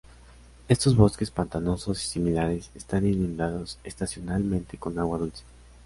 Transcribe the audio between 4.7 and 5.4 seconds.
con agua